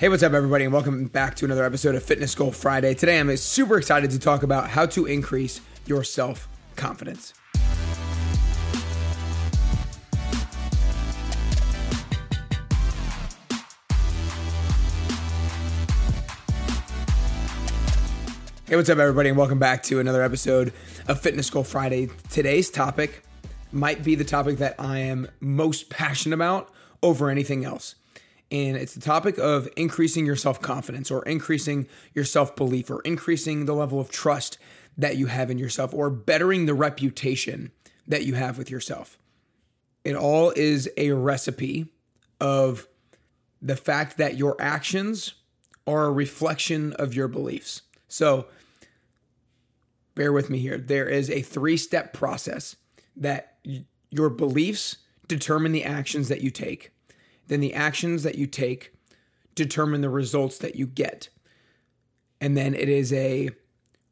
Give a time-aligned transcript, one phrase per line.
[0.00, 2.94] Hey, what's up, everybody, and welcome back to another episode of Fitness Goal Friday.
[2.94, 7.34] Today, I'm super excited to talk about how to increase your self confidence.
[18.68, 20.72] Hey, what's up, everybody, and welcome back to another episode
[21.08, 22.08] of Fitness Goal Friday.
[22.30, 23.24] Today's topic
[23.72, 26.72] might be the topic that I am most passionate about
[27.02, 27.96] over anything else
[28.50, 33.00] and it's the topic of increasing your self confidence or increasing your self belief or
[33.02, 34.58] increasing the level of trust
[34.96, 37.70] that you have in yourself or bettering the reputation
[38.06, 39.18] that you have with yourself.
[40.04, 41.86] It all is a recipe
[42.40, 42.86] of
[43.60, 45.34] the fact that your actions
[45.86, 47.82] are a reflection of your beliefs.
[48.08, 48.46] So,
[50.14, 50.78] bear with me here.
[50.78, 52.76] There is a three step process
[53.14, 53.58] that
[54.10, 54.96] your beliefs
[55.26, 56.92] determine the actions that you take
[57.48, 58.92] then the actions that you take
[59.54, 61.28] determine the results that you get.
[62.40, 63.50] And then it is a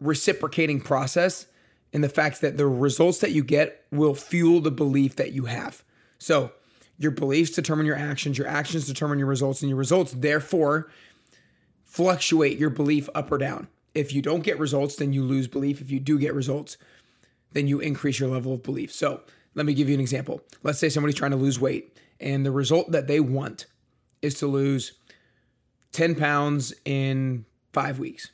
[0.00, 1.46] reciprocating process
[1.92, 5.44] in the fact that the results that you get will fuel the belief that you
[5.44, 5.84] have.
[6.18, 6.52] So,
[6.96, 10.90] your beliefs determine your actions, your actions determine your results, and your results, therefore,
[11.82, 13.66] fluctuate your belief up or down.
[13.94, 15.80] If you don't get results, then you lose belief.
[15.80, 16.76] If you do get results,
[17.52, 18.92] then you increase your level of belief.
[18.92, 19.22] So,
[19.54, 20.40] let me give you an example.
[20.62, 23.66] Let's say somebody's trying to lose weight and the result that they want
[24.22, 24.92] is to lose
[25.92, 28.30] 10 pounds in five weeks.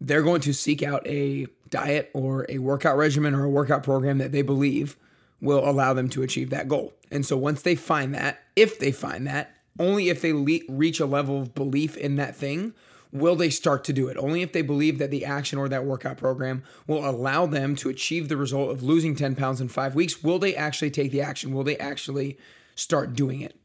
[0.00, 4.18] They're going to seek out a diet or a workout regimen or a workout program
[4.18, 4.96] that they believe
[5.40, 6.94] will allow them to achieve that goal.
[7.10, 11.00] And so once they find that, if they find that, only if they le- reach
[11.00, 12.72] a level of belief in that thing
[13.18, 14.16] will they start to do it.
[14.16, 17.88] Only if they believe that the action or that workout program will allow them to
[17.88, 21.22] achieve the result of losing 10 pounds in five weeks will they actually take the
[21.22, 21.52] action.
[21.52, 22.38] Will they actually
[22.76, 23.58] start doing it.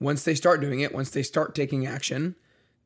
[0.00, 2.34] Once they start doing it, once they start taking action,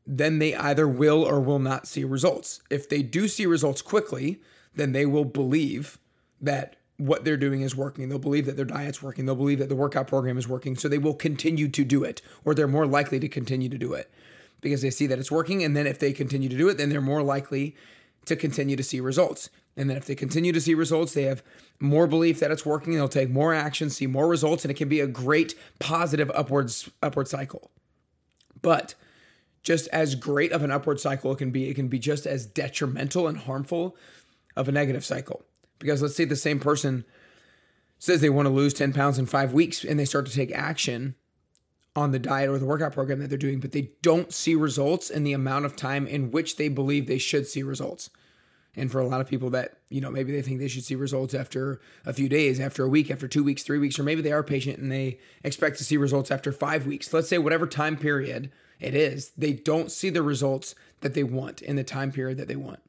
[0.06, 2.60] then they either will or will not see results.
[2.68, 4.42] If they do see results quickly,
[4.74, 5.98] then they will believe
[6.40, 8.08] that what they're doing is working.
[8.08, 9.24] They'll believe that their diet's working.
[9.24, 10.76] They'll believe that the workout program is working.
[10.76, 13.94] So they will continue to do it, or they're more likely to continue to do
[13.94, 14.10] it
[14.60, 15.62] because they see that it's working.
[15.62, 17.76] And then if they continue to do it, then they're more likely
[18.26, 19.50] to continue to see results.
[19.76, 21.42] And then if they continue to see results, they have
[21.78, 22.94] more belief that it's working.
[22.94, 26.90] They'll take more action, see more results, and it can be a great positive upwards
[27.02, 27.70] upward cycle.
[28.62, 28.94] But
[29.62, 32.46] just as great of an upward cycle it can be, it can be just as
[32.46, 33.96] detrimental and harmful
[34.56, 35.44] of a negative cycle.
[35.78, 37.04] Because let's say the same person
[37.98, 40.52] says they want to lose 10 pounds in five weeks and they start to take
[40.52, 41.16] action
[41.96, 45.08] on the diet or the workout program that they're doing, but they don't see results
[45.10, 48.10] in the amount of time in which they believe they should see results.
[48.76, 50.94] And for a lot of people that, you know, maybe they think they should see
[50.94, 54.20] results after a few days, after a week, after two weeks, three weeks, or maybe
[54.20, 57.12] they are patient and they expect to see results after five weeks.
[57.12, 61.62] Let's say whatever time period it is, they don't see the results that they want
[61.62, 62.80] in the time period that they want.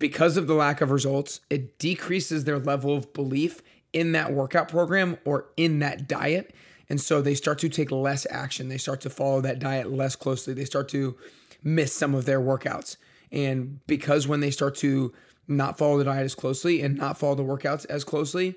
[0.00, 3.62] Because of the lack of results, it decreases their level of belief
[3.92, 6.52] in that workout program or in that diet.
[6.90, 8.68] And so they start to take less action.
[8.68, 10.52] They start to follow that diet less closely.
[10.52, 11.16] They start to
[11.62, 12.96] miss some of their workouts.
[13.30, 15.14] And because when they start to
[15.46, 18.56] not follow the diet as closely and not follow the workouts as closely,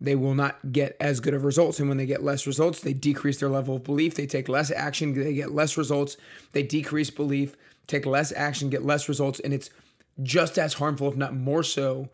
[0.00, 1.80] they will not get as good of results.
[1.80, 4.14] And when they get less results, they decrease their level of belief.
[4.14, 6.16] They take less action, they get less results.
[6.52, 7.56] They decrease belief,
[7.88, 9.40] take less action, get less results.
[9.40, 9.70] And it's
[10.22, 12.10] just as harmful, if not more so,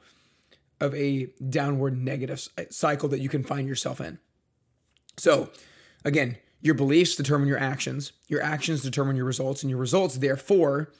[0.80, 4.18] of a downward negative cycle that you can find yourself in.
[5.16, 5.50] So,
[6.04, 10.90] again, your beliefs determine your actions, your actions determine your results, and your results, therefore,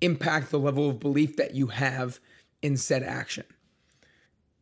[0.00, 2.20] impact the level of belief that you have
[2.62, 3.44] in said action.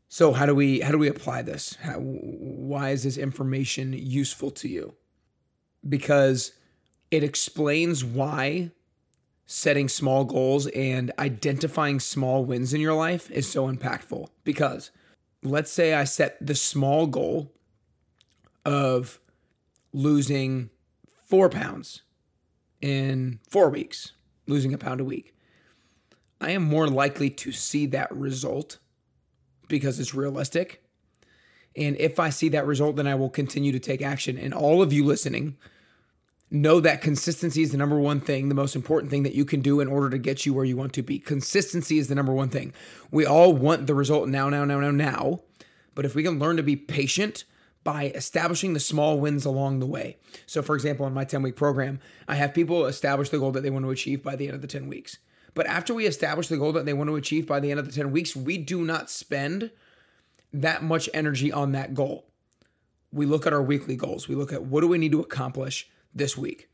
[0.09, 1.77] So how do we how do we apply this?
[1.83, 4.95] How, why is this information useful to you?
[5.87, 6.53] Because
[7.11, 8.71] it explains why
[9.47, 14.29] setting small goals and identifying small wins in your life is so impactful.
[14.45, 14.91] Because
[15.43, 17.53] let's say I set the small goal
[18.69, 19.19] of
[19.95, 20.69] losing
[21.25, 22.03] four pounds
[22.83, 24.13] in four weeks
[24.47, 25.35] losing a pound a week,
[26.39, 28.79] I am more likely to see that result
[29.69, 30.83] because it's realistic.
[31.77, 34.37] And if I see that result, then I will continue to take action.
[34.37, 35.57] And all of you listening,
[36.51, 39.61] know that consistency is the number one thing, the most important thing that you can
[39.61, 41.19] do in order to get you where you want to be.
[41.19, 42.73] Consistency is the number one thing.
[43.11, 45.41] We all want the result now, now, now, now, now.
[45.95, 47.45] But if we can learn to be patient,
[47.89, 50.19] by establishing the small wins along the way.
[50.45, 53.63] So, for example, in my 10 week program, I have people establish the goal that
[53.63, 55.17] they want to achieve by the end of the 10 weeks.
[55.55, 57.87] But after we establish the goal that they want to achieve by the end of
[57.87, 59.71] the 10 weeks, we do not spend
[60.53, 62.27] that much energy on that goal.
[63.11, 64.29] We look at our weekly goals.
[64.29, 66.69] We look at what do we need to accomplish this week?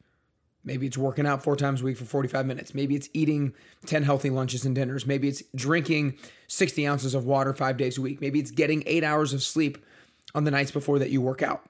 [0.64, 2.75] Maybe it's working out four times a week for 45 minutes.
[2.75, 3.55] Maybe it's eating
[3.87, 5.06] 10 healthy lunches and dinners.
[5.06, 6.19] Maybe it's drinking
[6.49, 8.20] 60 ounces of water five days a week.
[8.20, 9.78] Maybe it's getting eight hours of sleep
[10.34, 11.64] on the nights before that you work out.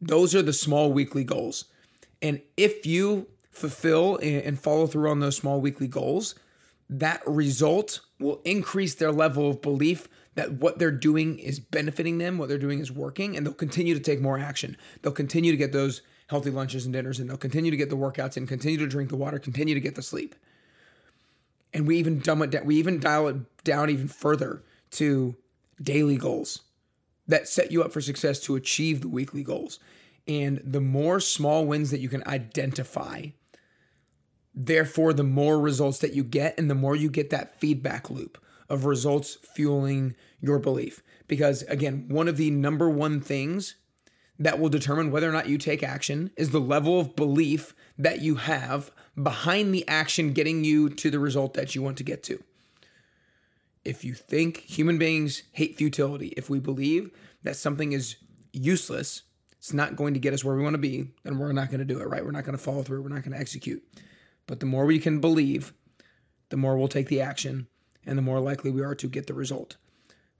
[0.00, 1.64] Those are the small weekly goals.
[2.20, 6.34] And if you fulfill and follow through on those small weekly goals,
[6.90, 12.38] that result will increase their level of belief that what they're doing is benefiting them,
[12.38, 14.76] what they're doing is working, and they'll continue to take more action.
[15.00, 17.96] They'll continue to get those healthy lunches and dinners, and they'll continue to get the
[17.96, 20.34] workouts and continue to drink the water, continue to get the sleep.
[21.72, 24.62] And we even dumb it down, we even dial it down even further
[24.92, 25.36] to
[25.82, 26.60] daily goals
[27.26, 29.78] that set you up for success to achieve the weekly goals.
[30.26, 33.26] And the more small wins that you can identify,
[34.54, 38.38] therefore, the more results that you get, and the more you get that feedback loop
[38.68, 41.02] of results fueling your belief.
[41.28, 43.76] Because again, one of the number one things
[44.38, 48.20] that will determine whether or not you take action is the level of belief that
[48.20, 52.22] you have behind the action getting you to the result that you want to get
[52.24, 52.42] to.
[53.84, 57.10] If you think human beings hate futility, if we believe
[57.42, 58.16] that something is
[58.52, 59.22] useless,
[59.58, 61.80] it's not going to get us where we want to be, then we're not going
[61.80, 62.24] to do it, right?
[62.24, 63.82] We're not going to follow through, we're not going to execute.
[64.46, 65.72] But the more we can believe,
[66.50, 67.66] the more we'll take the action
[68.06, 69.76] and the more likely we are to get the result.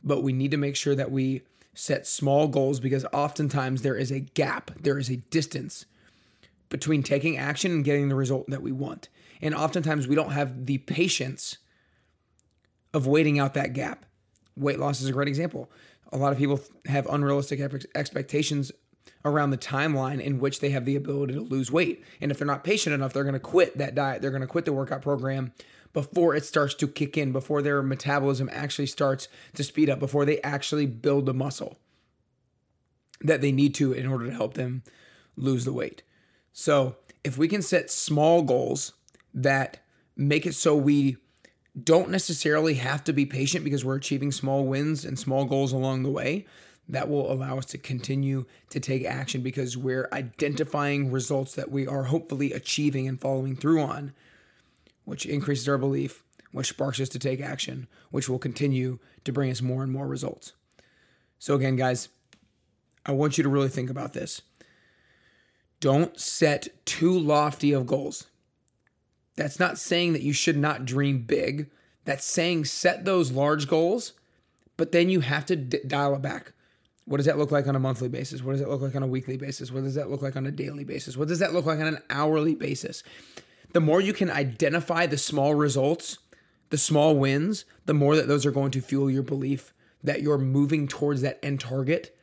[0.02, 1.42] But we need to make sure that we
[1.74, 5.86] set small goals because oftentimes there is a gap, there is a distance
[6.68, 9.08] between taking action and getting the result that we want.
[9.40, 11.58] And oftentimes we don't have the patience
[12.94, 14.06] of waiting out that gap.
[14.56, 15.70] Weight loss is a great example.
[16.12, 17.60] A lot of people have unrealistic
[17.94, 18.70] expectations
[19.24, 22.04] around the timeline in which they have the ability to lose weight.
[22.20, 24.46] And if they're not patient enough, they're going to quit that diet, they're going to
[24.46, 25.52] quit the workout program
[25.92, 30.24] before it starts to kick in, before their metabolism actually starts to speed up, before
[30.24, 31.78] they actually build the muscle
[33.20, 34.82] that they need to in order to help them
[35.36, 36.02] lose the weight.
[36.52, 38.92] So, if we can set small goals
[39.32, 39.78] that
[40.16, 41.16] make it so we
[41.82, 46.02] don't necessarily have to be patient because we're achieving small wins and small goals along
[46.02, 46.46] the way,
[46.88, 51.86] that will allow us to continue to take action because we're identifying results that we
[51.86, 54.12] are hopefully achieving and following through on
[55.04, 56.22] which increases our belief,
[56.52, 60.06] which sparks us to take action, which will continue to bring us more and more
[60.06, 60.52] results.
[61.38, 62.08] So, again, guys,
[63.04, 64.40] I want you to really think about this.
[65.80, 68.26] Don't set too lofty of goals.
[69.36, 71.70] That's not saying that you should not dream big.
[72.04, 74.12] That's saying set those large goals,
[74.76, 76.52] but then you have to d- dial it back.
[77.06, 78.42] What does that look like on a monthly basis?
[78.42, 79.70] What does that look like on a weekly basis?
[79.70, 81.16] What does that look like on a daily basis?
[81.16, 83.02] What does that look like on an hourly basis?
[83.74, 86.18] the more you can identify the small results,
[86.70, 90.38] the small wins, the more that those are going to fuel your belief that you're
[90.38, 92.16] moving towards that end target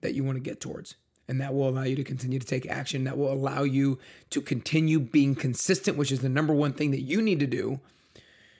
[0.00, 0.96] that you want to get towards.
[1.26, 3.04] And that will allow you to continue to take action.
[3.04, 3.98] That will allow you
[4.30, 7.80] to continue being consistent, which is the number one thing that you need to do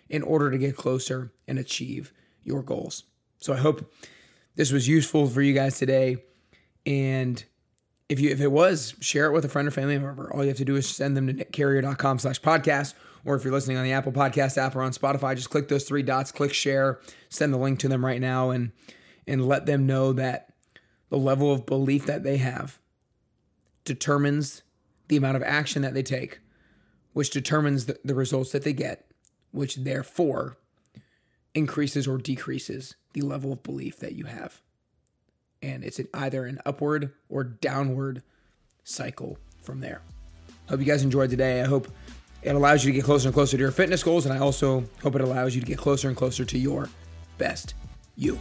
[0.09, 2.13] in order to get closer and achieve
[2.43, 3.05] your goals.
[3.39, 3.93] So I hope
[4.57, 6.19] this was useful for you guys today.
[6.87, 7.43] And
[8.09, 10.33] if you if it was, share it with a friend or family member.
[10.33, 12.95] All you have to do is send them to nickcarrier.com slash podcast.
[13.25, 15.85] Or if you're listening on the Apple Podcast app or on Spotify, just click those
[15.85, 17.01] three dots, click share,
[17.31, 18.73] send the link to them right now and
[19.27, 20.54] and let them know that
[21.15, 22.81] the level of belief that they have
[23.85, 24.65] determines
[25.07, 26.41] the amount of action that they take,
[27.13, 29.07] which determines the, the results that they get,
[29.53, 30.57] which therefore
[31.55, 34.61] increases or decreases the level of belief that you have
[35.63, 38.25] and it's an, either an upward or downward
[38.83, 40.03] cycle from there.
[40.69, 41.63] Hope you guys enjoyed today.
[41.63, 41.87] I hope
[42.43, 44.83] it allows you to get closer and closer to your fitness goals, and I also
[45.01, 46.89] hope it allows you to get closer and closer to your
[47.39, 47.75] best
[48.17, 48.37] you.